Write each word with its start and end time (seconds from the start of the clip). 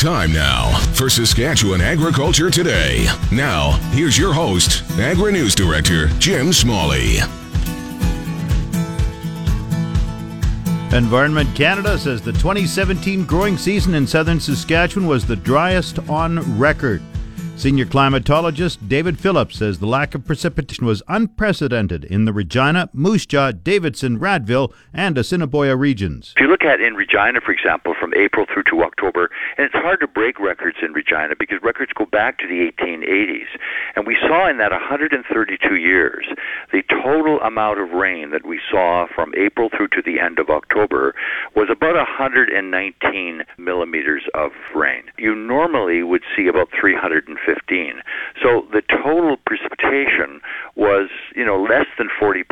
Time 0.00 0.32
now 0.32 0.78
for 0.94 1.10
Saskatchewan 1.10 1.82
Agriculture 1.82 2.50
Today. 2.50 3.06
Now, 3.30 3.72
here's 3.90 4.16
your 4.16 4.32
host, 4.32 4.82
Agri 4.98 5.30
News 5.30 5.54
Director 5.54 6.06
Jim 6.18 6.54
Smalley. 6.54 7.18
Environment 10.96 11.54
Canada 11.54 11.98
says 11.98 12.22
the 12.22 12.32
2017 12.32 13.26
growing 13.26 13.58
season 13.58 13.92
in 13.92 14.06
southern 14.06 14.40
Saskatchewan 14.40 15.06
was 15.06 15.26
the 15.26 15.36
driest 15.36 15.98
on 16.08 16.58
record. 16.58 17.02
Senior 17.60 17.84
climatologist 17.84 18.88
David 18.88 19.20
Phillips 19.20 19.58
says 19.58 19.80
the 19.80 19.86
lack 19.86 20.14
of 20.14 20.24
precipitation 20.24 20.86
was 20.86 21.02
unprecedented 21.08 22.04
in 22.04 22.24
the 22.24 22.32
Regina, 22.32 22.88
Moose 22.94 23.26
Jaw, 23.26 23.52
Davidson, 23.52 24.18
Radville, 24.18 24.72
and 24.94 25.18
Assiniboia 25.18 25.76
regions. 25.76 26.32
If 26.36 26.40
you 26.40 26.48
look 26.48 26.64
at 26.64 26.80
in 26.80 26.94
Regina, 26.94 27.42
for 27.42 27.52
example, 27.52 27.94
from 28.00 28.14
April 28.14 28.46
through 28.46 28.62
to 28.70 28.82
October, 28.82 29.30
and 29.58 29.66
it's 29.66 29.74
hard 29.74 30.00
to 30.00 30.06
break 30.06 30.40
records 30.40 30.78
in 30.80 30.94
Regina 30.94 31.34
because 31.38 31.58
records 31.62 31.92
go 31.92 32.06
back 32.06 32.38
to 32.38 32.48
the 32.48 32.72
1880s, 32.72 33.48
and 33.94 34.06
we 34.06 34.16
saw 34.26 34.48
in 34.48 34.56
that 34.56 34.70
132 34.70 35.74
years 35.76 36.28
the 36.72 36.82
total 36.88 37.42
amount 37.42 37.78
of 37.78 37.90
rain 37.90 38.30
that 38.30 38.46
we 38.46 38.58
saw 38.70 39.06
from 39.14 39.34
April 39.36 39.68
through 39.68 39.88
to 39.88 40.00
the 40.00 40.18
end 40.18 40.38
of 40.38 40.48
October 40.48 41.14
was 41.54 41.68
about 41.70 41.94
119 41.94 43.44
millimeters 43.58 44.22
of 44.32 44.52
rain. 44.74 45.02
You 45.18 45.34
normally 45.34 46.02
would 46.02 46.22
see 46.34 46.46
about 46.46 46.70
350 46.70 47.49
15. 47.50 48.02
So 48.42 48.66
the 48.72 48.82
total 48.82 49.36
precipitation 49.46 50.40
was, 50.76 51.08
you 51.34 51.44
know, 51.44 51.60
less 51.60 51.86
than 51.98 52.08
40% 52.20 52.42
of 52.42 52.46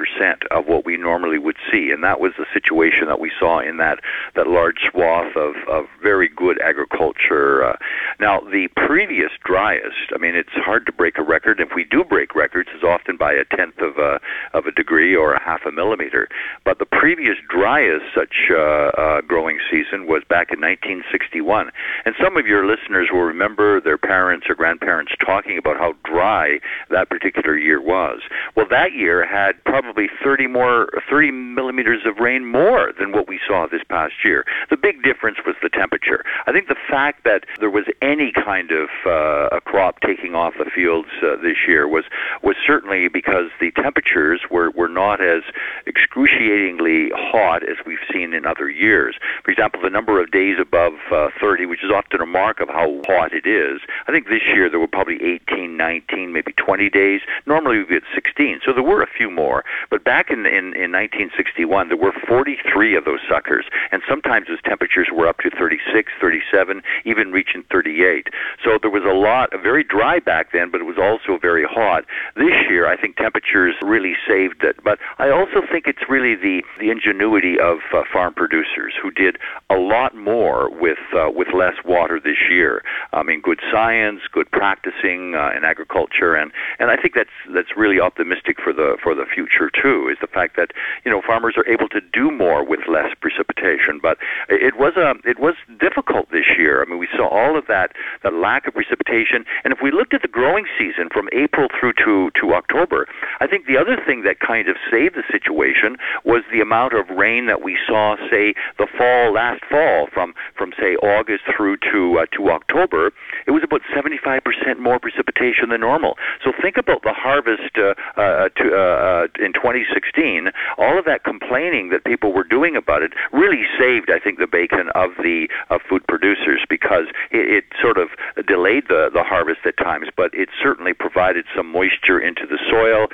what 0.79 0.87
we 0.87 0.97
normally 0.97 1.39
would 1.39 1.57
see, 1.73 1.91
and 1.91 2.05
that 2.05 2.21
was 2.21 2.33
the 2.39 2.47
situation 2.55 3.09
that 3.09 3.19
we 3.19 3.33
saw 3.37 3.59
in 3.59 3.79
that 3.79 3.99
that 4.37 4.47
large 4.47 4.79
swath 4.89 5.35
of, 5.35 5.57
of 5.69 5.87
very 6.01 6.29
good 6.29 6.61
agriculture. 6.61 7.65
Uh, 7.65 7.77
now, 8.21 8.39
the 8.39 8.69
previous 8.77 9.33
driest, 9.45 10.13
I 10.15 10.19
mean, 10.19 10.37
it's 10.37 10.55
hard 10.55 10.87
to 10.87 10.93
break 10.93 11.19
a 11.19 11.23
record. 11.23 11.59
If 11.59 11.71
we 11.75 11.83
do 11.83 12.05
break 12.05 12.37
records, 12.37 12.69
it's 12.73 12.85
often 12.85 13.17
by 13.17 13.33
a 13.33 13.45
tenth 13.57 13.79
of 13.79 13.99
a 13.99 14.21
of 14.55 14.67
a 14.67 14.71
degree 14.71 15.17
or 15.17 15.35
a 15.35 15.43
half 15.43 15.67
a 15.67 15.73
millimeter. 15.73 16.29
But 16.65 16.79
the 16.79 16.87
previous 16.87 17.37
driest 17.49 18.05
such 18.15 18.51
uh, 18.51 18.57
uh, 18.57 19.21
growing 19.23 19.59
season 19.69 20.07
was 20.07 20.23
back 20.29 20.53
in 20.53 20.61
1961, 20.61 21.71
and 22.05 22.15
some 22.23 22.37
of 22.37 22.47
your 22.47 22.67
listeners 22.67 23.09
will 23.13 23.23
remember 23.23 23.81
their 23.81 23.99
parents 23.99 24.47
or 24.49 24.55
grandparents 24.55 25.13
talking 25.27 25.59
about 25.59 25.77
how 25.77 25.95
dry 26.05 26.61
that 26.91 27.11
particular 27.11 27.57
year 27.57 27.81
was. 27.83 28.21
Well, 28.55 28.67
that 28.71 28.93
year 28.93 29.27
had 29.27 29.53
probably 29.65 30.09
30 30.23 30.47
more, 30.47 30.68
30 31.11 31.31
millimeters 31.31 32.03
of 32.07 32.19
rain 32.19 32.45
more 32.45 32.93
than 32.99 33.13
what 33.13 33.29
we 33.29 33.41
saw 33.47 33.67
this 33.67 33.83
past 33.89 34.15
year. 34.25 34.45
The 34.71 34.77
big 34.77 35.03
difference 35.03 35.39
was 35.47 35.57
the 35.63 35.69
temperature. 35.69 36.25
I 36.47 36.53
think 36.53 36.69
the 36.69 36.77
fact 36.89 37.25
that 37.25 37.45
there 37.61 37.71
was 37.71 37.85
any 38.03 38.33
kind 38.33 38.71
of 38.71 38.89
uh, 39.07 39.57
a 39.57 39.61
crop 39.61 40.01
taking 40.01 40.35
off 40.35 40.55
the 40.59 40.71
fields 40.75 41.09
uh, 41.23 41.37
this 41.37 41.67
year 41.67 41.89
was 41.89 42.05
was 42.43 42.57
certainly 42.67 43.09
because 43.09 43.51
the 43.61 43.71
temperatures 43.73 44.41
were 44.51 44.71
were 44.71 44.89
not 44.89 45.21
as 45.21 45.43
excruciatingly 45.87 47.11
hot 47.15 47.63
as 47.63 47.77
we've 47.87 48.05
seen 48.13 48.33
in 48.33 48.47
other 48.47 48.69
years. 48.69 49.17
For 49.45 49.51
example, 49.51 49.81
the 49.83 49.91
number 49.91 50.21
of 50.23 50.31
days 50.31 50.57
above 50.61 50.95
uh, 51.13 51.29
30, 51.41 51.67
which 51.67 51.83
is 51.85 51.91
often 51.91 52.21
a 52.21 52.27
mark 52.27 52.61
of 52.61 52.69
how 52.69 53.01
hot 53.07 53.33
it 53.33 53.47
is. 53.47 53.81
I 54.07 54.13
think 54.13 54.27
this 54.29 54.43
year 54.47 54.69
there 54.71 54.81
were 54.81 54.89
probably 54.89 55.19
18, 55.23 55.77
19, 55.77 56.33
maybe 56.33 56.53
20 56.53 56.91
days. 56.91 57.21
Normally 57.47 57.79
we 57.79 57.87
get 57.87 58.03
16, 58.15 58.61
so 58.65 58.73
there 58.73 58.83
were 58.83 59.03
a 59.03 59.07
few 59.07 59.31
more. 59.31 59.65
But 59.91 60.05
back 60.05 60.31
in, 60.31 60.47
in, 60.47 60.58
in 60.75 60.93
1961, 60.93 61.89
there 61.89 61.97
were 61.97 62.13
43 62.27 62.97
of 62.97 63.05
those 63.05 63.21
suckers, 63.29 63.67
and 63.93 64.03
sometimes 64.09 64.49
those 64.49 64.63
temperatures 64.65 65.09
were 65.13 65.29
up 65.29 65.39
to 65.39 65.51
36, 65.51 66.13
37, 66.21 66.83
even 67.05 67.33
reaching 67.33 67.65
38. 67.71 68.29
So 68.65 68.79
there 68.81 68.91
was 68.91 69.05
a 69.05 69.15
lot, 69.15 69.51
very 69.63 69.85
dry 69.85 70.19
back 70.19 70.53
then, 70.53 70.71
but 70.71 70.81
it 70.81 70.85
was 70.85 70.99
also 70.99 71.39
very 71.41 71.65
hot. 71.65 72.05
This 72.37 72.55
year, 72.69 72.87
I 72.87 72.97
think 72.97 73.17
temperatures 73.17 73.75
really 73.83 74.15
saved 74.27 74.65
it. 74.65 74.77
But 74.83 74.99
I 75.19 75.31
also 75.31 75.63
think 75.71 75.87
it's 75.87 76.09
really 76.09 76.35
the, 76.35 76.63
the 76.79 76.91
ingenuity 76.91 77.59
of 77.59 77.79
uh, 77.93 78.03
farm 78.13 78.35
producers 78.35 78.95
who 79.01 79.11
did 79.11 79.37
a 79.71 79.77
lot 79.77 80.17
more 80.17 80.71
with 80.71 80.99
uh, 81.15 81.31
with 81.31 81.49
less 81.55 81.75
water 81.85 82.21
this 82.21 82.49
year. 82.51 82.83
I 83.13 83.23
mean, 83.23 83.41
good 83.41 83.61
science, 83.73 84.21
good 84.33 84.51
practicing 84.51 85.35
uh, 85.35 85.51
in 85.57 85.65
agriculture, 85.65 86.35
and 86.35 86.53
and 86.79 86.91
I 86.91 86.97
think 86.97 87.15
that's 87.15 87.37
that's 87.55 87.77
really 87.77 88.01
optimistic 88.01 88.57
for 88.63 88.73
the 88.73 88.97
for 89.03 89.15
the 89.15 89.25
future 89.25 89.71
too. 89.71 90.09
Is 90.09 90.19
the 90.21 90.27
fact 90.27 90.48
that 90.57 90.71
you 91.05 91.11
know 91.11 91.23
farmers 91.25 91.55
are 91.57 91.67
able 91.67 91.89
to 91.89 92.01
do 92.01 92.31
more 92.31 92.65
with 92.65 92.81
less 92.89 93.15
precipitation. 93.21 93.99
But 94.01 94.19
it 94.49 94.77
was 94.77 94.97
a 94.97 95.15
it 95.29 95.39
was 95.39 95.55
difficult 95.81 96.31
this 96.31 96.57
year. 96.57 96.83
I 96.83 96.89
mean, 96.89 96.99
we 96.99 97.09
saw 97.17 97.29
all 97.29 97.59
of 97.59 97.67
that 97.69 97.93
that 98.23 98.35
lack 98.35 98.67
of 98.67 98.75
precipitation, 98.75 99.45
and 99.65 99.73
if 99.73 99.81
we 99.83 99.91
looked 99.91 100.15
at 100.15 100.23
the 100.23 100.29
growing 100.29 100.67
season 100.79 101.09
from 101.13 101.29
April 101.33 101.69
through 101.79 101.95
to 102.05 102.31
to 102.41 102.55
October, 102.55 103.07
I 103.41 103.47
think 103.47 103.67
the 103.67 103.77
other 103.77 103.97
thing 104.05 104.23
that 104.23 104.41
kind 104.41 104.69
of 104.69 104.77
saved 104.91 105.15
the 105.15 105.25
situation 105.31 105.97
was 106.25 106.43
the 106.53 106.61
amount 106.61 106.95
of 106.95 107.09
rain 107.11 107.47
that 107.47 107.63
we 107.63 107.79
saw, 107.87 108.17
say, 108.31 108.55
the 108.79 108.87
fall 108.87 109.33
last 109.33 109.63
fall 109.69 110.09
from 110.13 110.35
say 110.81 110.97
August 110.97 111.45
through 111.55 111.77
to 111.93 112.21
uh, 112.21 112.27
to 112.37 112.51
October. 112.51 113.13
It 113.47 113.53
was 113.53 113.63
about 113.63 113.83
75 113.95 114.43
percent 114.45 114.81
more 114.81 114.99
precipitation 114.99 115.69
than 115.71 115.81
normal. 115.81 116.17
So 116.45 116.53
think 116.61 116.77
about 116.77 117.03
the 117.03 117.13
harvest 117.13 117.77
uh, 117.77 117.95
uh, 118.17 118.49
to, 118.49 118.65
uh, 118.73 119.27
uh, 119.35 119.45
in 119.45 119.53
2016. 119.53 120.51
All 120.77 120.99
of 120.99 121.05
that 121.05 121.25
complaining 121.25 121.91
that 121.91 122.05
people 122.05 122.33
were 122.33 122.45
doing 122.45 122.77
about 122.77 123.03
it 123.03 123.13
really 123.33 123.65
saved, 123.79 124.11
I 124.11 124.19
think, 124.19 124.39
the 124.39 124.47
bacon 124.47 124.91
of 124.95 125.11
the 125.19 125.49
of 125.71 125.81
food 125.89 126.07
producers 126.07 126.65
because 126.69 127.07
it, 127.31 127.49
it 127.49 127.65
sort 127.81 127.99
of 127.99 128.09
delayed 128.47 128.85
the 128.89 129.11
the 129.13 129.23
harvest 129.23 129.61
at 129.65 129.77
times, 129.77 130.09
but 130.17 130.33
it 130.35 130.49
certainly 130.63 130.93
provided 130.93 131.45
some 131.57 131.71
moisture 131.71 132.21
into 132.21 132.47
the 132.47 132.59
soil, 132.71 133.09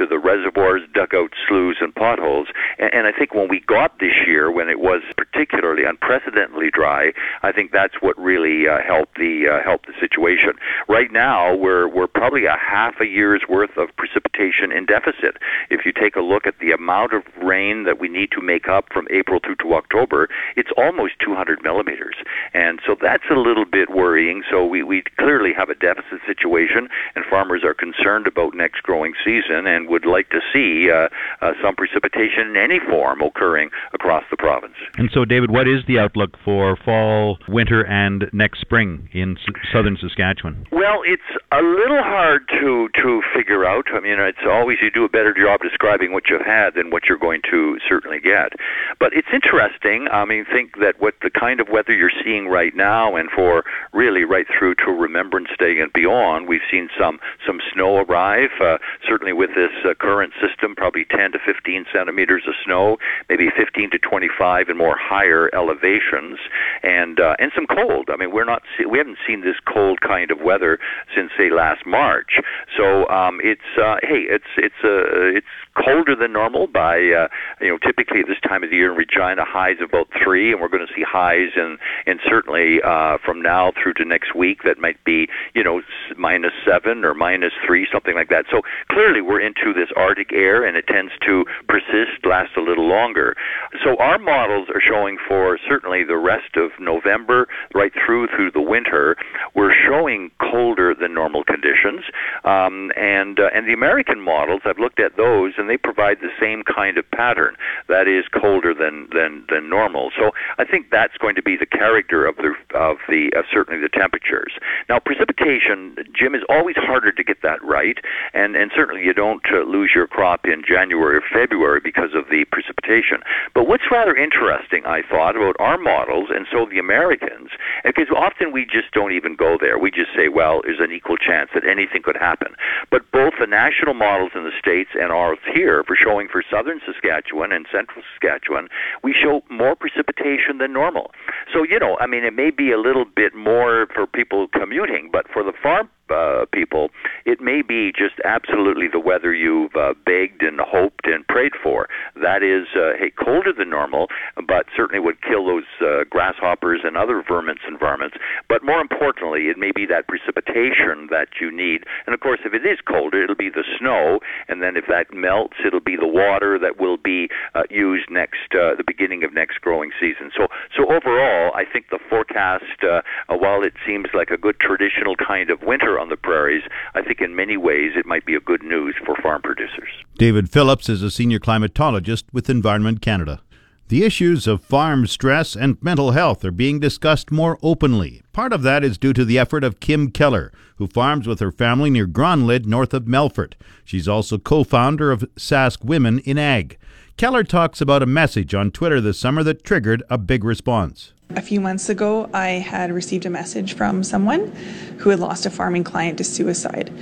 into 0.00 0.08
the 0.08 0.18
reservoirs, 0.18 0.82
dugouts, 0.92 1.36
sloughs, 1.48 1.76
and 1.80 1.94
potholes. 1.94 2.48
And, 2.78 2.92
and 2.92 3.06
I 3.06 3.12
think 3.12 3.34
when 3.34 3.48
we 3.48 3.60
got 3.60 3.98
this 3.98 4.14
year, 4.26 4.50
when 4.50 4.68
it 4.68 4.80
was 4.80 5.02
particularly 5.16 5.84
unprecedentedly 5.84 6.70
dry, 6.70 7.12
I 7.42 7.52
think 7.52 7.72
that's 7.72 7.94
what 8.00 8.18
really 8.18 8.68
uh, 8.68 8.78
helped 8.86 9.18
the 9.18 9.48
uh, 9.48 9.62
helped 9.62 9.86
the 9.86 9.92
situation. 10.00 10.52
Right 10.88 11.12
now, 11.12 11.54
we're 11.54 11.88
we're 11.88 12.06
probably 12.06 12.46
a 12.46 12.56
half 12.56 13.00
a 13.00 13.06
year's 13.06 13.42
worth 13.48 13.76
of 13.76 13.88
precipitation 13.96 14.72
in 14.72 14.86
deficit. 14.86 15.36
If 15.70 15.84
you 15.84 15.92
take 15.92 16.16
a 16.16 16.20
look 16.20 16.46
at 16.46 16.58
the 16.60 16.72
amount 16.72 17.12
of 17.12 17.22
rain 17.42 17.84
that 17.84 18.00
we 18.00 18.08
need 18.08 18.30
to 18.32 18.40
make 18.40 18.68
up 18.68 18.86
from 18.92 19.06
April 19.10 19.40
through 19.44 19.56
to 19.56 19.74
October, 19.74 20.28
it's 20.56 20.70
almost 20.76 21.14
200 21.20 21.62
millimeters, 21.62 22.16
and 22.54 22.80
so 22.86 22.96
that's 23.00 23.24
a 23.30 23.34
little 23.34 23.64
bit 23.64 23.90
worrying. 23.90 24.42
So 24.50 24.64
we 24.64 24.82
we 24.82 25.02
clearly 25.18 25.52
have 25.56 25.68
a 25.68 25.74
deficit 25.74 26.20
situation, 26.26 26.88
and 27.14 27.24
farmers 27.28 27.62
are 27.64 27.74
concerned 27.74 28.26
about 28.26 28.54
next 28.54 28.82
growing 28.82 29.12
season 29.24 29.66
and 29.66 29.89
would 29.90 30.06
like 30.06 30.30
to 30.30 30.40
see 30.52 30.90
uh, 30.90 31.08
uh, 31.40 31.52
some 31.62 31.74
precipitation 31.74 32.48
in 32.50 32.56
any 32.56 32.78
form 32.78 33.20
occurring 33.20 33.70
across 33.92 34.24
the 34.30 34.36
province. 34.36 34.74
And 34.96 35.10
so, 35.12 35.24
David, 35.24 35.50
what 35.50 35.68
is 35.68 35.82
the 35.86 35.98
outlook 35.98 36.36
for 36.44 36.76
fall, 36.84 37.38
winter, 37.48 37.84
and 37.86 38.30
next 38.32 38.60
spring 38.60 39.08
in 39.12 39.36
s- 39.36 39.54
southern 39.72 39.96
Saskatchewan? 40.00 40.66
Well, 40.72 41.02
it's 41.04 41.22
a 41.52 41.62
little 41.62 42.02
hard 42.02 42.48
to 42.60 42.88
to 43.02 43.22
figure 43.34 43.64
out. 43.64 43.86
I 43.92 44.00
mean, 44.00 44.18
it's 44.20 44.46
always 44.48 44.78
you 44.82 44.90
do 44.90 45.04
a 45.04 45.08
better 45.08 45.34
job 45.34 45.60
describing 45.60 46.12
what 46.12 46.24
you've 46.28 46.46
had 46.46 46.74
than 46.74 46.90
what 46.90 47.04
you're 47.08 47.18
going 47.18 47.42
to 47.50 47.78
certainly 47.88 48.20
get. 48.20 48.52
But 48.98 49.12
it's 49.12 49.28
interesting. 49.32 50.08
I 50.12 50.24
mean, 50.24 50.44
think 50.44 50.78
that 50.80 51.00
what 51.00 51.14
the 51.22 51.30
kind 51.30 51.60
of 51.60 51.68
weather 51.68 51.94
you're 51.94 52.12
seeing 52.24 52.46
right 52.48 52.74
now, 52.74 53.16
and 53.16 53.28
for 53.30 53.64
really 53.92 54.24
right 54.24 54.46
through 54.56 54.76
to 54.76 54.90
Remembrance 54.90 55.50
Day 55.58 55.80
and 55.80 55.92
beyond, 55.92 56.48
we've 56.48 56.66
seen 56.70 56.88
some 56.98 57.18
some 57.46 57.60
snow 57.72 57.98
arrive. 57.98 58.50
Uh, 58.60 58.78
certainly 59.08 59.32
with 59.32 59.50
this 59.54 59.70
uh, 59.84 59.94
current 59.94 60.32
system, 60.40 60.74
probably 60.74 61.04
10 61.04 61.32
to 61.32 61.38
15 61.44 61.86
centimeters 61.92 62.44
of 62.46 62.54
snow, 62.64 62.98
maybe 63.28 63.48
15 63.56 63.90
to 63.90 63.98
25 63.98 64.68
in 64.68 64.76
more 64.76 64.96
higher 64.98 65.50
elevations, 65.54 66.38
and 66.82 67.20
uh, 67.20 67.36
and 67.38 67.52
some 67.54 67.66
cold. 67.66 68.08
I 68.12 68.16
mean, 68.16 68.32
we're 68.32 68.44
not 68.44 68.62
we 68.88 68.98
haven't 68.98 69.18
seen 69.26 69.42
this 69.42 69.56
cold 69.66 70.00
kind 70.00 70.30
of 70.30 70.40
weather 70.40 70.78
since 71.14 71.30
say 71.36 71.50
last 71.50 71.86
March. 71.86 72.40
So 72.76 73.08
um, 73.08 73.40
it's 73.42 73.78
uh, 73.80 73.96
hey, 74.02 74.26
it's 74.28 74.52
it's 74.56 74.82
uh, 74.84 75.36
it's 75.36 75.46
colder 75.74 76.16
than 76.16 76.32
normal 76.32 76.66
by 76.66 76.96
uh, 76.98 77.28
you 77.60 77.68
know 77.68 77.78
typically 77.78 78.22
this 78.22 78.40
time 78.40 78.64
of 78.64 78.70
the 78.70 78.76
year 78.76 78.90
in 78.90 78.96
Regina 78.96 79.44
highs 79.44 79.76
about 79.82 80.08
three, 80.22 80.52
and 80.52 80.60
we're 80.60 80.68
going 80.68 80.86
to 80.86 80.92
see 80.94 81.04
highs 81.06 81.50
and 81.56 81.78
and 82.06 82.20
certainly 82.24 82.80
uh, 82.82 83.18
from 83.24 83.42
now 83.42 83.72
through 83.80 83.94
to 83.94 84.04
next 84.04 84.34
week 84.34 84.62
that 84.64 84.78
might 84.78 85.02
be 85.04 85.28
you 85.54 85.62
know 85.62 85.82
minus 86.16 86.52
seven 86.66 87.04
or 87.04 87.14
minus 87.14 87.52
three, 87.66 87.86
something 87.92 88.14
like 88.14 88.28
that. 88.28 88.46
So 88.50 88.62
clearly 88.90 89.20
we're 89.20 89.40
into 89.40 89.59
this 89.74 89.90
Arctic 89.96 90.32
air, 90.32 90.64
and 90.64 90.76
it 90.76 90.86
tends 90.86 91.12
to 91.26 91.44
persist, 91.68 92.24
last 92.24 92.56
a 92.56 92.60
little 92.60 92.88
longer. 92.88 93.36
So 93.84 93.96
our 93.98 94.18
models 94.18 94.68
are 94.74 94.80
showing 94.80 95.18
for 95.28 95.58
certainly 95.68 96.04
the 96.04 96.16
rest 96.16 96.56
of 96.56 96.70
November 96.78 97.48
right 97.74 97.92
through 97.94 98.26
through 98.28 98.50
the 98.50 98.60
winter, 98.60 99.16
we're 99.54 99.72
showing 99.72 100.30
colder 100.40 100.94
than 100.94 101.14
normal 101.14 101.44
conditions, 101.44 102.02
um, 102.44 102.90
and 102.96 103.38
uh, 103.40 103.50
and 103.54 103.66
the 103.66 103.72
American 103.72 104.20
models 104.20 104.62
I've 104.64 104.78
looked 104.78 105.00
at 105.00 105.16
those 105.16 105.54
and 105.58 105.68
they 105.68 105.76
provide 105.76 106.18
the 106.20 106.30
same 106.40 106.62
kind 106.62 106.98
of 106.98 107.10
pattern 107.10 107.56
that 107.88 108.08
is 108.08 108.24
colder 108.28 108.74
than 108.74 109.08
than 109.12 109.44
than 109.48 109.68
normal. 109.68 110.10
So 110.18 110.32
I 110.58 110.64
think 110.64 110.90
that's 110.90 111.16
going 111.18 111.36
to 111.36 111.42
be 111.42 111.56
the 111.56 111.66
character 111.66 112.26
of 112.26 112.36
the 112.36 112.54
of 112.74 112.96
the 113.08 113.30
uh, 113.36 113.42
certainly 113.52 113.80
the 113.80 113.88
temperatures. 113.88 114.52
Now, 114.88 114.98
precipitation, 114.98 115.96
Jim, 116.14 116.34
is 116.34 116.42
always 116.48 116.76
harder 116.76 117.12
to 117.12 117.24
get 117.24 117.42
that 117.42 117.62
right, 117.62 117.98
and, 118.34 118.56
and 118.56 118.70
certainly 118.74 119.04
you 119.04 119.12
don't 119.12 119.42
uh, 119.52 119.62
lose 119.64 119.92
your 119.94 120.06
crop 120.06 120.46
in 120.46 120.62
January 120.66 121.16
or 121.16 121.22
February 121.32 121.80
because 121.82 122.14
of 122.14 122.28
the 122.30 122.44
precipitation. 122.50 123.22
But 123.54 123.66
what's 123.66 123.90
rather 123.90 124.16
interesting, 124.16 124.84
I 124.86 125.02
thought, 125.02 125.36
about 125.36 125.56
our 125.58 125.78
models, 125.78 126.28
and 126.30 126.46
so 126.50 126.66
the 126.66 126.78
Americans, 126.78 127.50
because 127.84 128.08
often 128.14 128.52
we 128.52 128.64
just 128.64 128.92
don't 128.92 129.12
even 129.12 129.34
go 129.36 129.58
there. 129.60 129.78
We 129.78 129.90
just 129.90 130.10
say, 130.14 130.28
well, 130.28 130.60
there's 130.64 130.80
an 130.80 130.92
equal 130.92 131.16
chance 131.16 131.50
that 131.54 131.66
anything 131.66 132.02
could 132.02 132.16
happen. 132.16 132.54
But 132.90 133.10
both 133.10 133.34
the 133.38 133.46
national 133.46 133.94
models 133.94 134.32
in 134.34 134.44
the 134.44 134.56
States 134.58 134.90
and 134.94 135.12
ours 135.12 135.38
here 135.52 135.84
for 135.84 135.96
showing 135.96 136.28
for 136.28 136.42
southern 136.48 136.80
Saskatchewan 136.84 137.52
and 137.52 137.66
central 137.70 138.02
Saskatchewan, 138.12 138.68
we 139.02 139.12
show 139.14 139.42
more 139.50 139.76
precipitation 139.76 140.58
than 140.58 140.72
normal. 140.72 141.10
So, 141.52 141.62
you 141.62 141.78
know, 141.78 141.96
I 142.00 142.06
mean, 142.06 142.24
it 142.24 142.34
may 142.34 142.50
be 142.50 142.72
a 142.72 142.78
little 142.78 143.04
bit 143.04 143.34
more 143.34 143.88
for 143.94 144.06
people 144.06 144.48
commuting, 144.48 145.10
but 145.12 145.26
for 145.32 145.42
the 145.42 145.52
farm 145.52 145.88
uh, 146.10 146.46
people, 146.52 146.90
it 147.24 147.40
may 147.40 147.62
be 147.62 147.92
just 147.92 148.14
absolutely 148.24 148.88
the 148.88 149.00
weather 149.00 149.34
you've 149.34 149.74
uh, 149.74 149.94
begged 150.04 150.42
and 150.42 150.60
hoped 150.60 151.06
and 151.06 151.26
prayed 151.26 151.52
for. 151.62 151.88
That 152.20 152.42
is, 152.42 152.68
uh, 152.74 152.98
hey, 152.98 153.10
colder 153.10 153.52
than 153.52 153.70
normal, 153.70 154.08
but 154.46 154.66
certainly 154.76 155.00
would 155.00 155.22
kill 155.22 155.46
those 155.46 155.64
uh, 155.80 156.04
grasshoppers 156.08 156.80
and 156.84 156.96
other 156.96 157.22
vermins 157.22 157.64
and 157.66 157.78
varmints. 157.78 158.16
But 158.48 158.64
more 158.64 158.80
importantly, 158.80 159.48
it 159.48 159.58
may 159.58 159.72
be 159.72 159.86
that 159.86 160.08
precipitation 160.08 161.08
that 161.10 161.28
you 161.40 161.50
need. 161.50 161.84
And 162.06 162.14
of 162.14 162.20
course, 162.20 162.40
if 162.44 162.54
it 162.54 162.66
is 162.66 162.78
colder, 162.86 163.22
it'll 163.22 163.36
be 163.36 163.50
the 163.50 163.64
snow, 163.78 164.20
and 164.48 164.62
then 164.62 164.76
if 164.76 164.86
that 164.88 165.14
melts, 165.14 165.56
it'll 165.64 165.80
be 165.80 165.96
the 165.96 166.08
water 166.08 166.58
that 166.58 166.80
will 166.80 166.96
be 166.96 167.28
uh, 167.54 167.62
used 167.70 168.10
next, 168.10 168.54
uh, 168.54 168.74
the 168.76 168.84
beginning 168.86 169.24
of 169.24 169.32
next 169.32 169.60
growing 169.60 169.90
season. 170.00 170.30
So, 170.36 170.48
so 170.76 170.84
overall, 170.90 171.52
I 171.54 171.64
think 171.64 171.90
the 171.90 171.98
forecast, 172.08 172.64
uh, 172.82 173.02
uh, 173.28 173.36
while 173.36 173.62
it 173.62 173.74
seems 173.86 174.06
like 174.14 174.30
a 174.30 174.36
good 174.36 174.58
traditional 174.60 175.14
kind 175.16 175.50
of 175.50 175.62
winter 175.62 175.98
on 176.00 176.08
the 176.08 176.16
prairies, 176.16 176.64
I 176.94 177.02
think 177.02 177.20
in 177.20 177.36
many 177.36 177.56
ways 177.56 177.92
it 177.94 178.06
might 178.06 178.24
be 178.24 178.34
a 178.34 178.40
good 178.40 178.62
news 178.62 178.96
for 179.04 179.14
farm 179.22 179.42
producers. 179.42 179.90
David 180.16 180.50
Phillips 180.50 180.88
is 180.88 181.02
a 181.02 181.10
senior 181.10 181.38
climatologist 181.38 182.24
with 182.32 182.48
Environment 182.48 183.02
Canada. 183.02 183.42
The 183.88 184.04
issues 184.04 184.46
of 184.46 184.62
farm 184.62 185.06
stress 185.06 185.56
and 185.56 185.76
mental 185.82 186.12
health 186.12 186.44
are 186.44 186.52
being 186.52 186.78
discussed 186.80 187.30
more 187.30 187.58
openly. 187.62 188.22
Part 188.32 188.52
of 188.52 188.62
that 188.62 188.84
is 188.84 188.96
due 188.96 189.12
to 189.12 189.24
the 189.24 189.38
effort 189.38 189.64
of 189.64 189.80
Kim 189.80 190.10
Keller, 190.10 190.52
who 190.76 190.86
farms 190.86 191.26
with 191.26 191.40
her 191.40 191.52
family 191.52 191.90
near 191.90 192.06
Gronlid, 192.06 192.66
north 192.66 192.94
of 192.94 193.04
Melfort. 193.04 193.54
She's 193.84 194.08
also 194.08 194.38
co 194.38 194.64
founder 194.64 195.10
of 195.10 195.28
Sask 195.36 195.84
Women 195.84 196.20
in 196.20 196.38
Ag. 196.38 196.78
Keller 197.16 197.44
talks 197.44 197.80
about 197.80 198.02
a 198.02 198.06
message 198.06 198.54
on 198.54 198.70
Twitter 198.70 199.00
this 199.00 199.18
summer 199.18 199.42
that 199.42 199.64
triggered 199.64 200.02
a 200.08 200.16
big 200.16 200.44
response. 200.44 201.12
A 201.36 201.42
few 201.42 201.60
months 201.60 201.88
ago, 201.88 202.28
I 202.34 202.48
had 202.48 202.90
received 202.90 203.24
a 203.24 203.30
message 203.30 203.74
from 203.74 204.02
someone 204.02 204.52
who 204.98 205.10
had 205.10 205.20
lost 205.20 205.46
a 205.46 205.50
farming 205.50 205.84
client 205.84 206.18
to 206.18 206.24
suicide. 206.24 206.92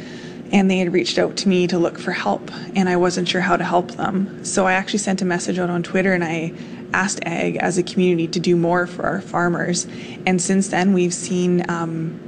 And 0.52 0.70
they 0.70 0.78
had 0.78 0.92
reached 0.92 1.18
out 1.18 1.36
to 1.38 1.48
me 1.48 1.66
to 1.66 1.78
look 1.78 1.98
for 1.98 2.12
help, 2.12 2.50
and 2.76 2.90
I 2.90 2.96
wasn't 2.96 3.26
sure 3.26 3.40
how 3.40 3.56
to 3.56 3.64
help 3.64 3.92
them. 3.92 4.44
So 4.44 4.66
I 4.66 4.74
actually 4.74 4.98
sent 4.98 5.22
a 5.22 5.24
message 5.24 5.58
out 5.58 5.70
on 5.70 5.82
Twitter 5.82 6.12
and 6.12 6.22
I 6.22 6.52
asked 6.92 7.20
Ag 7.24 7.56
as 7.56 7.78
a 7.78 7.82
community 7.82 8.28
to 8.28 8.40
do 8.40 8.54
more 8.54 8.86
for 8.86 9.04
our 9.04 9.22
farmers. 9.22 9.86
And 10.26 10.40
since 10.40 10.68
then, 10.68 10.92
we've 10.92 11.14
seen 11.14 11.68
um, 11.70 12.20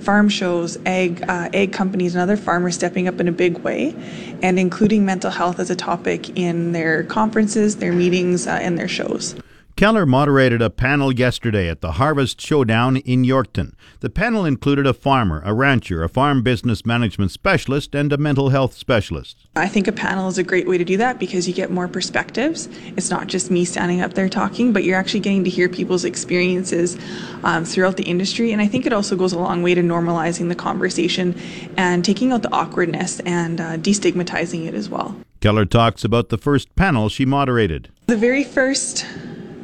farm 0.00 0.28
shows, 0.28 0.78
egg, 0.86 1.24
uh, 1.28 1.48
egg 1.52 1.72
companies, 1.72 2.14
and 2.14 2.22
other 2.22 2.36
farmers 2.36 2.76
stepping 2.76 3.08
up 3.08 3.18
in 3.18 3.26
a 3.26 3.32
big 3.32 3.58
way 3.58 3.94
and 4.42 4.60
including 4.60 5.04
mental 5.04 5.30
health 5.30 5.58
as 5.58 5.70
a 5.70 5.76
topic 5.76 6.38
in 6.38 6.70
their 6.70 7.02
conferences, 7.02 7.76
their 7.76 7.92
meetings, 7.92 8.46
uh, 8.46 8.50
and 8.50 8.78
their 8.78 8.88
shows. 8.88 9.34
Keller 9.78 10.06
moderated 10.06 10.60
a 10.60 10.70
panel 10.70 11.12
yesterday 11.12 11.68
at 11.68 11.82
the 11.82 11.92
Harvest 11.92 12.40
Showdown 12.40 12.96
in 12.96 13.22
Yorkton. 13.22 13.74
The 14.00 14.10
panel 14.10 14.44
included 14.44 14.88
a 14.88 14.92
farmer, 14.92 15.40
a 15.44 15.54
rancher, 15.54 16.02
a 16.02 16.08
farm 16.08 16.42
business 16.42 16.84
management 16.84 17.30
specialist, 17.30 17.94
and 17.94 18.12
a 18.12 18.16
mental 18.16 18.48
health 18.48 18.74
specialist. 18.74 19.36
I 19.54 19.68
think 19.68 19.86
a 19.86 19.92
panel 19.92 20.26
is 20.26 20.36
a 20.36 20.42
great 20.42 20.66
way 20.66 20.78
to 20.78 20.84
do 20.84 20.96
that 20.96 21.20
because 21.20 21.46
you 21.46 21.54
get 21.54 21.70
more 21.70 21.86
perspectives. 21.86 22.68
It's 22.96 23.08
not 23.08 23.28
just 23.28 23.52
me 23.52 23.64
standing 23.64 24.00
up 24.00 24.14
there 24.14 24.28
talking, 24.28 24.72
but 24.72 24.82
you're 24.82 24.98
actually 24.98 25.20
getting 25.20 25.44
to 25.44 25.50
hear 25.50 25.68
people's 25.68 26.04
experiences 26.04 26.98
um, 27.44 27.64
throughout 27.64 27.96
the 27.96 28.02
industry. 28.02 28.50
And 28.50 28.60
I 28.60 28.66
think 28.66 28.84
it 28.84 28.92
also 28.92 29.14
goes 29.14 29.32
a 29.32 29.38
long 29.38 29.62
way 29.62 29.74
to 29.74 29.80
normalizing 29.80 30.48
the 30.48 30.56
conversation 30.56 31.40
and 31.76 32.04
taking 32.04 32.32
out 32.32 32.42
the 32.42 32.52
awkwardness 32.52 33.20
and 33.20 33.60
uh, 33.60 33.76
destigmatizing 33.76 34.66
it 34.66 34.74
as 34.74 34.88
well. 34.88 35.14
Keller 35.40 35.66
talks 35.66 36.02
about 36.02 36.30
the 36.30 36.36
first 36.36 36.74
panel 36.74 37.08
she 37.08 37.24
moderated. 37.24 37.92
The 38.08 38.16
very 38.16 38.42
first 38.42 39.06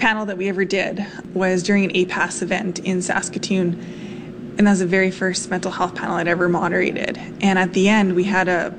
panel 0.05 0.27
that 0.27 0.37
we 0.37 0.51
ever 0.51 0.67
did 0.67 1.07
was 1.33 1.63
during 1.63 1.83
an 1.83 1.91
APAS 1.93 2.43
event 2.43 2.79
in 2.81 3.01
Saskatoon. 3.01 3.73
And 4.59 4.67
that 4.67 4.73
was 4.73 4.81
the 4.81 4.87
very 4.87 5.11
first 5.11 5.49
mental 5.49 5.71
health 5.71 5.95
panel 5.95 6.17
I'd 6.17 6.29
ever 6.29 6.47
moderated. 6.47 7.19
And 7.41 7.59
at 7.59 7.73
the 7.73 7.89
end, 7.89 8.15
we 8.15 8.25
had 8.25 8.47
a, 8.47 8.79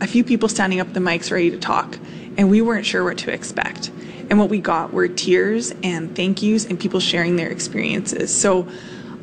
a 0.00 0.08
few 0.08 0.24
people 0.24 0.48
standing 0.48 0.80
up 0.80 0.92
the 0.94 0.98
mics 0.98 1.30
ready 1.30 1.48
to 1.52 1.58
talk, 1.58 1.96
and 2.36 2.50
we 2.50 2.60
weren't 2.60 2.84
sure 2.84 3.04
what 3.04 3.18
to 3.18 3.32
expect. 3.32 3.92
And 4.30 4.40
what 4.40 4.48
we 4.48 4.58
got 4.58 4.92
were 4.92 5.06
tears 5.06 5.72
and 5.84 6.16
thank 6.16 6.42
yous 6.42 6.64
and 6.64 6.80
people 6.80 6.98
sharing 6.98 7.36
their 7.36 7.50
experiences. 7.50 8.36
So 8.36 8.66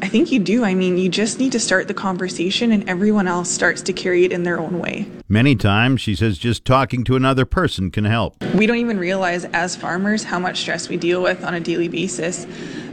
I 0.01 0.07
think 0.07 0.31
you 0.31 0.39
do. 0.39 0.63
I 0.63 0.73
mean, 0.73 0.97
you 0.97 1.09
just 1.09 1.39
need 1.39 1.51
to 1.53 1.59
start 1.59 1.87
the 1.87 1.93
conversation 1.93 2.71
and 2.71 2.87
everyone 2.87 3.27
else 3.27 3.49
starts 3.49 3.81
to 3.83 3.93
carry 3.93 4.23
it 4.25 4.31
in 4.31 4.43
their 4.43 4.59
own 4.59 4.79
way. 4.79 5.07
Many 5.27 5.55
times, 5.55 6.01
she 6.01 6.15
says, 6.15 6.37
just 6.37 6.65
talking 6.65 7.03
to 7.05 7.15
another 7.15 7.45
person 7.45 7.89
can 7.91 8.05
help. 8.05 8.35
We 8.53 8.67
don't 8.67 8.77
even 8.77 8.99
realize 8.99 9.45
as 9.45 9.75
farmers 9.75 10.23
how 10.23 10.37
much 10.37 10.59
stress 10.59 10.89
we 10.89 10.97
deal 10.97 11.21
with 11.23 11.43
on 11.43 11.53
a 11.53 11.59
daily 11.59 11.87
basis. 11.87 12.45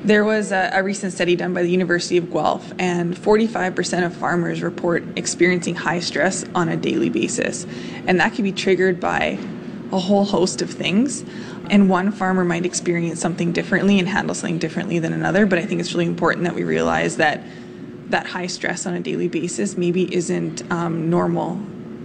There 0.05 0.25
was 0.25 0.53
a, 0.53 0.71
a 0.73 0.83
recent 0.83 1.13
study 1.13 1.37
done 1.37 1.53
by 1.53 1.63
the 1.63 1.71
University 1.71 2.17
of 2.17 2.33
Guelph, 2.33 2.73
and 2.79 3.15
45% 3.15 4.07
of 4.07 4.17
farmers 4.17 4.63
report 4.63 5.05
experiencing 5.17 5.75
high 5.75 6.01
stress 6.01 6.45
on 6.55 6.69
a 6.69 6.77
daily 6.77 7.09
basis. 7.09 7.67
And 8.07 8.19
that 8.21 8.35
can 8.35 8.45
be 8.45 8.53
triggered 8.53 8.99
by 9.01 9.39
a 9.93 9.99
whole 9.99 10.25
host 10.25 10.63
of 10.63 10.71
things. 10.71 11.23
And 11.73 11.89
one 11.89 12.13
farmer 12.13 12.45
might 12.45 12.67
experience 12.67 13.19
something 13.19 13.51
differently 13.51 13.99
and 13.99 14.07
handle 14.07 14.35
something 14.35 14.59
differently 14.59 14.99
than 14.99 15.15
another. 15.15 15.47
But 15.47 15.59
I 15.59 15.65
think 15.65 15.81
it's 15.81 15.95
really 15.95 16.05
important 16.05 16.45
that 16.45 16.55
we 16.55 16.65
realize 16.65 17.17
that 17.17 17.43
that 18.11 18.27
high 18.27 18.47
stress 18.47 18.85
on 18.85 18.93
a 18.93 19.01
daily 19.01 19.27
basis 19.27 19.79
maybe 19.79 20.15
isn't 20.15 20.71
um, 20.71 21.09
normal 21.09 21.53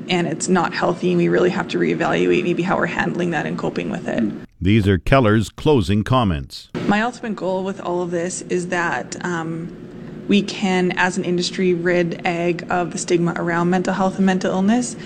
and 0.07 0.25
it's 0.25 0.47
not 0.47 0.73
healthy. 0.73 1.09
And 1.09 1.17
we 1.17 1.27
really 1.27 1.49
have 1.49 1.67
to 1.67 1.77
reevaluate 1.77 2.43
maybe 2.43 2.63
how 2.63 2.77
we're 2.77 2.85
handling 2.85 3.31
that 3.31 3.45
and 3.45 3.59
coping 3.59 3.89
with 3.89 4.07
it. 4.07 4.23
These 4.61 4.87
are 4.87 4.97
Keller's 4.97 5.49
closing 5.49 6.05
comments. 6.05 6.69
My 6.87 7.01
ultimate 7.01 7.35
goal 7.35 7.65
with 7.65 7.81
all 7.81 8.01
of 8.01 8.09
this 8.11 8.43
is 8.43 8.69
that. 8.69 9.23
Um, 9.25 9.83
we 10.27 10.41
can, 10.41 10.91
as 10.97 11.17
an 11.17 11.23
industry, 11.23 11.73
rid 11.73 12.25
ag 12.27 12.69
of 12.69 12.91
the 12.91 12.97
stigma 12.97 13.33
around 13.37 13.69
mental 13.69 13.93
health 13.93 14.17
and 14.17 14.25
mental 14.25 14.51
illness 14.51 14.97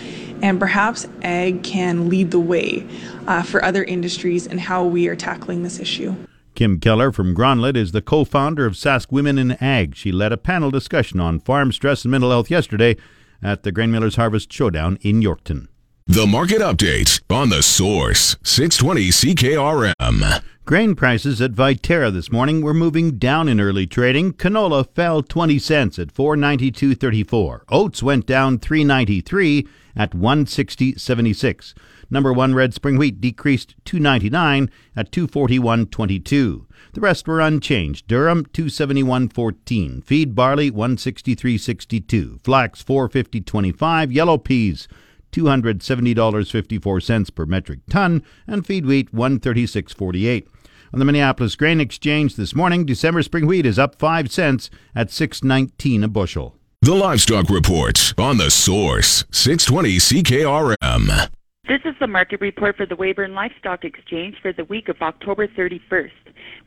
and 0.42 0.60
perhaps 0.60 1.08
ag 1.22 1.64
can 1.64 2.10
lead 2.10 2.32
the 2.32 2.40
way 2.40 2.88
uh, 3.28 3.42
for 3.42 3.64
other 3.64 3.84
industries 3.84 4.48
and 4.48 4.54
in 4.54 4.60
how 4.60 4.84
we 4.84 5.08
are 5.08 5.16
tackling 5.16 5.64
this 5.64 5.80
issue. 5.80 6.16
Kim 6.54 6.80
Keller 6.80 7.12
from 7.12 7.34
Gronlid 7.34 7.78
is 7.78 7.92
the 7.92 8.02
co 8.02 8.26
founder 8.26 8.66
of 8.66 8.74
Sask 8.74 9.12
Women 9.12 9.38
in 9.38 9.52
Ag. 9.64 9.96
She 9.96 10.12
led 10.12 10.34
a 10.34 10.38
panel 10.38 10.70
discussion 10.70 11.20
on 11.20 11.40
farm 11.40 11.72
stress 11.72 12.04
and 12.04 12.12
mental 12.12 12.30
health 12.30 12.52
yesterday 12.52 12.98
at 13.42 13.64
the 13.64 13.72
Grain 13.72 13.92
Millers 13.92 14.18
Harvest 14.18 14.52
Showdown 14.52 14.98
in 15.02 15.22
Yorkton. 15.22 15.68
The 16.12 16.28
market 16.28 16.60
update 16.60 17.22
on 17.30 17.48
the 17.48 17.64
source 17.64 18.36
620 18.44 19.12
CKRM. 19.12 20.44
Grain 20.66 20.94
prices 20.94 21.42
at 21.42 21.54
Viterra 21.54 22.12
this 22.12 22.30
morning 22.30 22.62
were 22.62 22.74
moving 22.74 23.18
down 23.18 23.48
in 23.48 23.62
early 23.62 23.88
trading. 23.88 24.34
Canola 24.34 24.86
fell 24.94 25.24
20 25.24 25.58
cents 25.58 25.98
at 25.98 26.14
492.34. 26.14 27.62
Oats 27.70 28.04
went 28.04 28.26
down 28.26 28.60
393 28.60 29.66
at 29.96 30.12
160.76. 30.12 31.74
Number 32.10 32.34
1 32.34 32.56
red 32.56 32.74
spring 32.74 32.98
wheat 32.98 33.22
decreased 33.22 33.76
299 33.86 34.70
at 34.98 35.14
241.22. 35.14 36.66
The 36.92 37.00
rest 37.00 37.26
were 37.26 37.40
unchanged. 37.40 38.10
Durum 38.10 38.48
271.14. 38.48 40.04
Feed 40.04 40.36
barley 40.36 40.70
163.62. 40.70 42.44
Flax 42.44 42.84
450.25. 42.84 44.14
Yellow 44.14 44.38
peas 44.38 44.90
$270.54 45.32 47.36
per 47.36 47.46
metric 47.46 47.80
ton, 47.90 48.24
and 48.48 48.66
feed 48.66 48.86
wheat 48.86 49.14
136.48. 49.14 50.48
On 50.94 51.00
the 51.00 51.06
Minneapolis 51.06 51.56
Grain 51.56 51.80
Exchange 51.80 52.36
this 52.36 52.54
morning, 52.54 52.86
December 52.86 53.24
spring 53.24 53.48
wheat 53.48 53.66
is 53.66 53.80
up 53.80 53.96
5 53.96 54.32
cents 54.32 54.70
at 54.94 55.08
6.19 55.08 56.04
a 56.04 56.08
bushel. 56.08 56.58
The 56.82 56.96
Livestock 56.96 57.50
Report 57.50 58.14
on 58.18 58.38
the 58.38 58.50
Source 58.50 59.24
620 59.32 59.98
CKRM. 59.98 61.30
This 61.68 61.82
is 61.86 61.94
the 62.00 62.08
market 62.08 62.42
report 62.42 62.76
for 62.76 62.86
the 62.86 62.96
Weyburn 62.96 63.36
Livestock 63.36 63.86
Exchange 63.86 64.36
for 64.42 64.52
the 64.52 64.66
week 64.66 64.90
of 64.90 65.02
October 65.02 65.48
31st. 65.48 66.12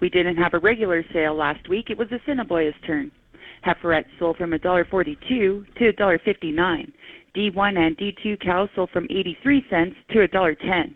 We 0.00 0.08
didn't 0.08 0.36
have 0.36 0.54
a 0.54 0.58
regular 0.58 1.04
sale 1.12 1.34
last 1.34 1.68
week. 1.68 1.90
It 1.90 1.98
was 1.98 2.08
Assiniboia's 2.12 2.74
turn. 2.86 3.10
Heiferettes 3.66 4.06
sold 4.18 4.36
from 4.36 4.52
$1.42 4.52 5.18
to 5.28 5.66
$1.59. 5.78 6.92
D1 7.36 7.78
and 7.78 7.96
D2 7.96 8.40
cows 8.40 8.68
sold 8.74 8.90
from 8.90 9.06
83 9.10 9.64
cents 9.68 9.96
to 10.10 10.28
$1.10. 10.28 10.94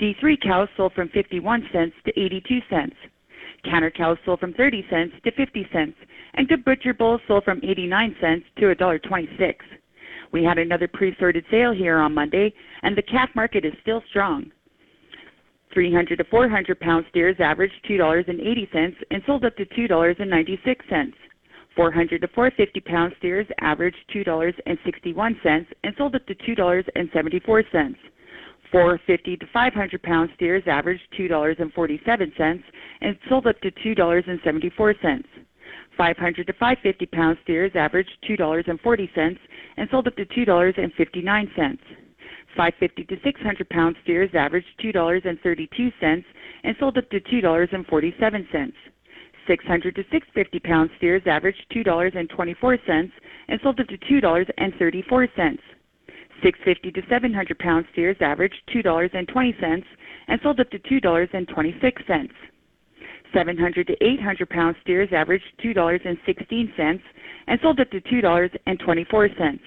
D3 0.00 0.42
cows 0.42 0.68
sold 0.76 0.92
from 0.92 1.08
51 1.10 1.68
cents 1.72 1.94
to 2.04 2.20
82 2.20 2.58
cents. 2.70 2.96
Canner 3.64 3.90
cows 3.90 4.18
sold 4.24 4.40
from 4.40 4.52
30 4.54 4.84
cents 4.90 5.14
to 5.24 5.32
50 5.32 5.68
cents, 5.72 5.96
and 6.34 6.48
good 6.48 6.64
butcher 6.64 6.94
bulls 6.94 7.20
sold 7.26 7.44
from 7.44 7.60
89 7.62 8.16
cents 8.20 8.44
to 8.58 8.74
$1.26. 8.74 9.54
We 10.32 10.44
had 10.44 10.58
another 10.58 10.88
pre-sorted 10.88 11.44
sale 11.50 11.72
here 11.72 11.98
on 11.98 12.14
Monday, 12.14 12.52
and 12.82 12.96
the 12.96 13.02
calf 13.02 13.30
market 13.34 13.64
is 13.64 13.72
still 13.82 14.02
strong. 14.10 14.50
300 15.72 16.16
to 16.18 16.24
400 16.24 16.78
pound 16.80 17.04
steers 17.10 17.36
averaged 17.40 17.74
$2.80 17.88 18.94
and 19.10 19.22
sold 19.26 19.44
up 19.44 19.56
to 19.56 19.64
$2.96. 19.66 21.12
400 21.76 22.20
to 22.20 22.28
450 22.28 22.80
pound 22.80 23.14
steers 23.18 23.46
averaged 23.60 23.96
$2.61 24.14 25.66
and 25.82 25.94
sold 25.98 26.14
up 26.14 26.26
to 26.26 26.34
$2.74. 26.34 27.94
450 28.70 29.36
to 29.36 29.46
500 29.52 30.02
pound 30.02 30.30
steers 30.34 30.62
averaged 30.66 31.02
$2.47 31.18 32.62
and 33.00 33.16
sold 33.28 33.46
up 33.46 33.60
to 33.60 33.70
$2.74. 33.70 35.24
500 35.96 36.46
to 36.46 36.52
550 36.52 37.06
pound 37.06 37.38
steers 37.44 37.72
averaged 37.74 38.10
$2.40 38.28 39.38
and 39.76 39.88
sold 39.90 40.06
up 40.06 40.16
to 40.16 40.26
$2.59. 40.26 41.78
550 42.56 43.04
to 43.04 43.16
600 43.22 43.68
pound 43.68 43.96
steers 44.02 44.30
averaged 44.34 44.66
$2.32 44.82 46.24
and 46.64 46.76
sold 46.78 46.98
up 46.98 47.08
to 47.10 47.20
$2.47. 47.20 48.72
600 49.46 49.94
to 49.94 50.02
650 50.10 50.58
pound 50.60 50.90
steers 50.96 51.22
averaged 51.26 51.64
$2.24 51.74 53.10
and 53.48 53.60
sold 53.62 53.80
up 53.80 53.86
to 53.88 53.98
$2.34. 53.98 55.58
650 56.42 56.90
to 56.92 57.08
700 57.08 57.58
pound 57.58 57.86
steers 57.92 58.16
averaged 58.20 58.60
$2.20 58.74 59.84
and 60.28 60.40
sold 60.42 60.60
up 60.60 60.70
to 60.70 60.78
$2.26. 60.78 62.28
700 63.32 63.86
to 63.86 64.04
800 64.04 64.48
pound 64.48 64.76
steers 64.82 65.08
averaged 65.12 65.44
$2.16 65.64 67.00
and 67.46 67.60
sold 67.62 67.80
up 67.80 67.90
to 67.90 68.00
$2.24. 68.00 69.58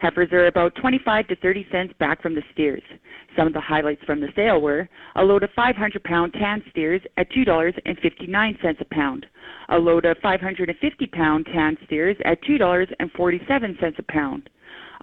Heifers 0.00 0.32
are 0.32 0.46
about 0.46 0.74
25 0.76 1.28
to 1.28 1.36
30 1.36 1.66
cents 1.70 1.92
back 1.98 2.22
from 2.22 2.34
the 2.34 2.42
steers. 2.54 2.82
Some 3.36 3.46
of 3.46 3.52
the 3.52 3.60
highlights 3.60 4.02
from 4.04 4.18
the 4.18 4.32
sale 4.34 4.58
were 4.58 4.88
a 5.14 5.22
load 5.22 5.42
of 5.42 5.50
500 5.54 6.02
pound 6.04 6.32
tan 6.32 6.62
steers 6.70 7.02
at 7.18 7.30
$2.59 7.32 8.80
a 8.80 8.84
pound, 8.86 9.26
a 9.68 9.76
load 9.76 10.06
of 10.06 10.16
550 10.22 11.06
pound 11.08 11.46
tan 11.52 11.76
steers 11.84 12.16
at 12.24 12.42
$2.47 12.44 13.98
a 13.98 14.02
pound, 14.04 14.48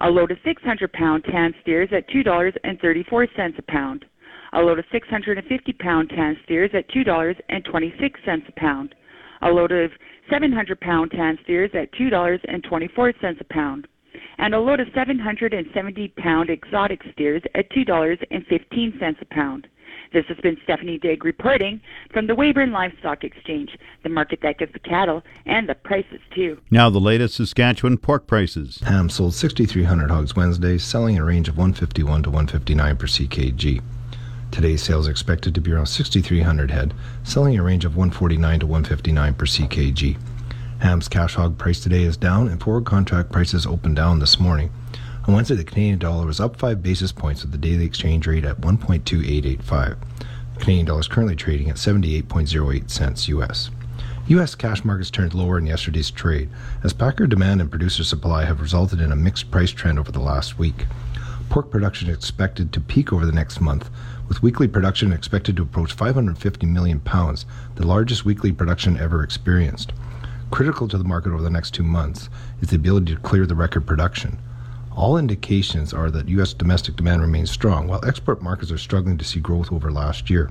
a 0.00 0.10
load 0.10 0.32
of 0.32 0.38
600 0.44 0.92
pound 0.92 1.24
tan 1.30 1.54
steers 1.62 1.90
at 1.92 2.08
$2.34 2.10 3.58
a 3.58 3.62
pound, 3.62 4.04
a 4.52 4.60
load 4.60 4.80
of 4.80 4.84
650 4.90 5.72
pound 5.74 6.10
tan 6.10 6.36
steers 6.42 6.70
at 6.74 6.90
$2.26 6.90 8.48
a 8.48 8.52
pound, 8.56 8.96
a 9.42 9.48
load 9.48 9.70
of 9.70 9.92
700 10.28 10.80
pound 10.80 11.12
tan 11.12 11.38
steers 11.44 11.70
at 11.74 11.92
$2.24 11.92 13.40
a 13.40 13.44
pound, 13.44 13.86
and 14.38 14.54
a 14.54 14.60
load 14.60 14.80
of 14.80 14.88
770 14.94 16.08
pound 16.16 16.50
exotic 16.50 17.02
steers 17.12 17.42
at 17.54 17.70
$2.15 17.70 19.20
a 19.20 19.24
pound. 19.26 19.68
This 20.12 20.24
has 20.26 20.38
been 20.38 20.56
Stephanie 20.64 20.98
Digg 20.98 21.24
reporting 21.24 21.80
from 22.12 22.28
the 22.28 22.34
Weyburn 22.34 22.72
Livestock 22.72 23.24
Exchange, 23.24 23.76
the 24.02 24.08
market 24.08 24.40
that 24.42 24.58
gives 24.58 24.72
the 24.72 24.78
cattle 24.78 25.22
and 25.44 25.68
the 25.68 25.74
prices 25.74 26.20
too. 26.34 26.58
Now 26.70 26.88
the 26.88 26.98
latest 26.98 27.34
Saskatchewan 27.34 27.98
pork 27.98 28.26
prices. 28.26 28.80
Ham 28.86 29.10
sold 29.10 29.34
6,300 29.34 30.10
hogs 30.10 30.34
Wednesday, 30.34 30.78
selling 30.78 31.16
in 31.16 31.22
a 31.22 31.26
range 31.26 31.48
of 31.48 31.58
151 31.58 32.22
to 32.22 32.30
159 32.30 32.96
per 32.96 33.06
CKG. 33.06 33.82
Today's 34.50 34.82
sales 34.82 35.06
are 35.06 35.10
expected 35.10 35.54
to 35.54 35.60
be 35.60 35.72
around 35.72 35.86
6,300 35.86 36.70
head, 36.70 36.94
selling 37.22 37.54
in 37.54 37.60
a 37.60 37.62
range 37.62 37.84
of 37.84 37.96
149 37.96 38.60
to 38.60 38.66
159 38.66 39.34
per 39.34 39.44
CKG. 39.44 40.16
Ham's 40.80 41.08
cash 41.08 41.34
hog 41.34 41.58
price 41.58 41.80
today 41.80 42.04
is 42.04 42.16
down, 42.16 42.46
and 42.46 42.62
forward 42.62 42.84
contract 42.84 43.32
prices 43.32 43.66
opened 43.66 43.96
down 43.96 44.20
this 44.20 44.38
morning. 44.38 44.70
On 45.26 45.34
Wednesday, 45.34 45.56
the 45.56 45.64
Canadian 45.64 45.98
dollar 45.98 46.24
was 46.24 46.38
up 46.38 46.56
5 46.56 46.82
basis 46.82 47.10
points 47.10 47.42
with 47.42 47.50
the 47.50 47.58
daily 47.58 47.84
exchange 47.84 48.28
rate 48.28 48.44
at 48.44 48.60
1.2885. 48.60 49.96
The 50.54 50.60
Canadian 50.60 50.86
dollar 50.86 51.00
is 51.00 51.08
currently 51.08 51.34
trading 51.34 51.68
at 51.68 51.76
78.08 51.76 52.90
cents 52.90 53.28
US. 53.28 53.70
U.S. 54.28 54.54
cash 54.54 54.84
markets 54.84 55.10
turned 55.10 55.34
lower 55.34 55.58
in 55.58 55.66
yesterday's 55.66 56.12
trade, 56.12 56.48
as 56.84 56.92
packer 56.92 57.26
demand 57.26 57.60
and 57.60 57.70
producer 57.70 58.04
supply 58.04 58.44
have 58.44 58.60
resulted 58.60 59.00
in 59.00 59.10
a 59.10 59.16
mixed 59.16 59.50
price 59.50 59.72
trend 59.72 59.98
over 59.98 60.12
the 60.12 60.20
last 60.20 60.58
week. 60.58 60.86
Pork 61.48 61.70
production 61.70 62.08
is 62.08 62.16
expected 62.16 62.72
to 62.72 62.80
peak 62.80 63.12
over 63.12 63.26
the 63.26 63.32
next 63.32 63.60
month, 63.60 63.90
with 64.28 64.42
weekly 64.42 64.68
production 64.68 65.12
expected 65.12 65.56
to 65.56 65.62
approach 65.62 65.92
550 65.92 66.66
million 66.66 67.00
pounds, 67.00 67.46
the 67.74 67.86
largest 67.86 68.24
weekly 68.24 68.52
production 68.52 68.96
ever 68.98 69.24
experienced. 69.24 69.92
Critical 70.50 70.88
to 70.88 70.96
the 70.96 71.04
market 71.04 71.32
over 71.32 71.42
the 71.42 71.50
next 71.50 71.74
two 71.74 71.82
months 71.82 72.30
is 72.60 72.70
the 72.70 72.76
ability 72.76 73.14
to 73.14 73.20
clear 73.20 73.46
the 73.46 73.54
record 73.54 73.86
production. 73.86 74.38
All 74.96 75.18
indications 75.18 75.92
are 75.92 76.10
that 76.10 76.28
U.S. 76.28 76.54
domestic 76.54 76.96
demand 76.96 77.20
remains 77.20 77.50
strong, 77.50 77.86
while 77.86 78.04
export 78.04 78.42
markets 78.42 78.72
are 78.72 78.78
struggling 78.78 79.18
to 79.18 79.24
see 79.24 79.40
growth 79.40 79.70
over 79.70 79.92
last 79.92 80.30
year. 80.30 80.50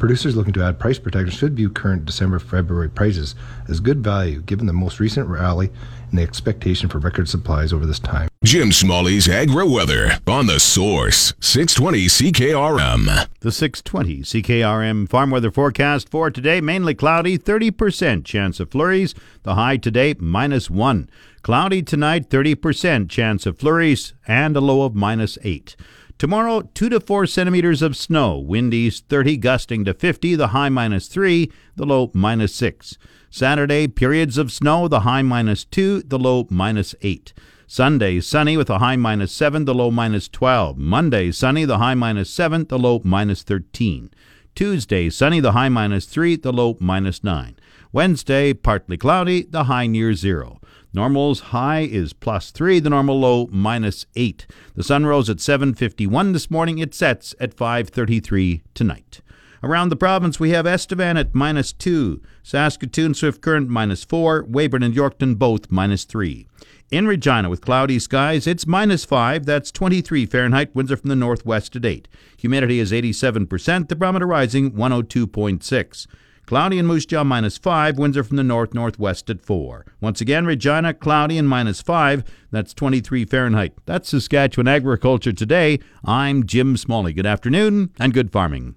Producers 0.00 0.34
looking 0.34 0.54
to 0.54 0.64
add 0.64 0.78
price 0.78 0.98
protection 0.98 1.30
should 1.30 1.54
view 1.54 1.68
current 1.68 2.06
December 2.06 2.38
February 2.38 2.88
prices 2.88 3.34
as 3.68 3.80
good 3.80 4.02
value 4.02 4.40
given 4.40 4.64
the 4.64 4.72
most 4.72 4.98
recent 4.98 5.28
rally 5.28 5.68
and 6.08 6.18
the 6.18 6.22
expectation 6.22 6.88
for 6.88 6.98
record 6.98 7.28
supplies 7.28 7.70
over 7.70 7.84
this 7.84 7.98
time. 7.98 8.30
Jim 8.42 8.72
Smalley's 8.72 9.28
Agro 9.28 9.68
Weather 9.68 10.18
on 10.26 10.46
the 10.46 10.58
Source 10.58 11.34
620 11.40 12.06
CKRM. 12.06 13.28
The 13.40 13.52
620 13.52 14.22
CKRM 14.22 15.06
farm 15.06 15.30
weather 15.30 15.50
forecast 15.50 16.08
for 16.08 16.30
today 16.30 16.62
mainly 16.62 16.94
cloudy, 16.94 17.36
30% 17.36 18.24
chance 18.24 18.58
of 18.58 18.70
flurries. 18.70 19.14
The 19.42 19.54
high 19.54 19.76
today 19.76 20.14
minus 20.18 20.70
1. 20.70 21.10
Cloudy 21.42 21.82
tonight, 21.82 22.30
30% 22.30 23.10
chance 23.10 23.44
of 23.44 23.58
flurries 23.58 24.14
and 24.26 24.56
a 24.56 24.60
low 24.60 24.86
of 24.86 24.94
minus 24.94 25.36
8. 25.42 25.76
Tomorrow, 26.20 26.68
2 26.74 26.90
to 26.90 27.00
4 27.00 27.26
centimeters 27.26 27.80
of 27.80 27.96
snow, 27.96 28.36
windies 28.36 29.00
30 29.00 29.38
gusting 29.38 29.86
to 29.86 29.94
50, 29.94 30.34
the 30.34 30.48
high 30.48 30.68
minus 30.68 31.08
3, 31.08 31.50
the 31.76 31.86
low 31.86 32.10
minus 32.12 32.54
6. 32.56 32.98
Saturday, 33.30 33.88
periods 33.88 34.36
of 34.36 34.52
snow, 34.52 34.86
the 34.86 35.00
high 35.00 35.22
minus 35.22 35.64
2, 35.64 36.02
the 36.02 36.18
low 36.18 36.46
minus 36.50 36.94
8. 37.00 37.32
Sunday, 37.66 38.20
sunny 38.20 38.58
with 38.58 38.68
a 38.68 38.80
high 38.80 38.96
minus 38.96 39.32
7, 39.32 39.64
the 39.64 39.74
low 39.74 39.90
minus 39.90 40.28
12. 40.28 40.76
Monday, 40.76 41.32
sunny, 41.32 41.64
the 41.64 41.78
high 41.78 41.94
minus 41.94 42.28
7, 42.28 42.66
the 42.68 42.78
low 42.78 43.00
minus 43.02 43.42
13. 43.42 44.10
Tuesday, 44.54 45.08
sunny, 45.10 45.40
the 45.40 45.52
high 45.52 45.68
minus 45.68 46.06
3, 46.06 46.36
the 46.36 46.52
low 46.52 46.76
minus 46.80 47.24
9. 47.24 47.56
Wednesday, 47.92 48.52
partly 48.52 48.96
cloudy, 48.96 49.42
the 49.42 49.64
high 49.64 49.86
near 49.86 50.14
0. 50.14 50.60
Normal's 50.92 51.40
high 51.40 51.80
is 51.80 52.12
plus 52.12 52.50
3, 52.50 52.80
the 52.80 52.90
normal 52.90 53.18
low 53.20 53.48
minus 53.50 54.06
8. 54.16 54.46
The 54.74 54.82
sun 54.82 55.06
rose 55.06 55.30
at 55.30 55.38
7:51 55.38 56.32
this 56.32 56.50
morning. 56.50 56.78
It 56.78 56.94
sets 56.94 57.34
at 57.40 57.54
5:33 57.54 58.62
tonight. 58.74 59.20
Around 59.62 59.90
the 59.90 59.96
province, 59.96 60.40
we 60.40 60.50
have 60.50 60.66
Estevan 60.66 61.18
at 61.18 61.34
minus 61.34 61.72
2, 61.74 62.22
Saskatoon, 62.42 63.12
Swift 63.12 63.42
Current 63.42 63.68
minus 63.68 64.04
4, 64.04 64.44
Weyburn 64.44 64.82
and 64.82 64.94
Yorkton 64.94 65.38
both 65.38 65.70
minus 65.70 66.04
3. 66.04 66.46
In 66.90 67.06
Regina, 67.06 67.50
with 67.50 67.60
cloudy 67.60 67.98
skies, 67.98 68.46
it's 68.46 68.66
minus 68.66 69.04
5. 69.04 69.44
That's 69.44 69.70
23 69.70 70.24
Fahrenheit. 70.24 70.74
Winds 70.74 70.90
are 70.90 70.96
from 70.96 71.10
the 71.10 71.14
northwest 71.16 71.76
at 71.76 71.84
8. 71.84 72.08
Humidity 72.38 72.80
is 72.80 72.90
87%. 72.90 73.88
The 73.88 73.96
barometer 73.96 74.26
rising 74.26 74.72
102.6. 74.72 76.06
Cloudy 76.46 76.78
in 76.78 76.86
Moose 76.86 77.06
Jaw 77.06 77.22
minus 77.22 77.58
5. 77.58 77.98
Winds 77.98 78.16
are 78.16 78.24
from 78.24 78.38
the 78.38 78.42
north 78.42 78.74
northwest 78.74 79.30
at 79.30 79.40
4. 79.40 79.84
Once 80.00 80.20
again, 80.20 80.46
Regina, 80.46 80.94
cloudy 80.94 81.38
and 81.38 81.48
minus 81.48 81.80
5. 81.80 82.24
That's 82.50 82.74
23 82.74 83.24
Fahrenheit. 83.26 83.74
That's 83.84 84.08
Saskatchewan 84.08 84.66
Agriculture 84.66 85.32
Today. 85.32 85.78
I'm 86.04 86.44
Jim 86.46 86.76
Smalley. 86.76 87.12
Good 87.12 87.26
afternoon 87.26 87.90
and 88.00 88.12
good 88.12 88.32
farming. 88.32 88.74